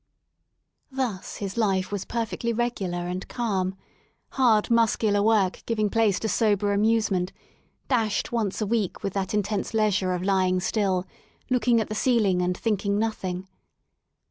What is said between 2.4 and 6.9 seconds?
regular and calm; hard muscular work giving place to sober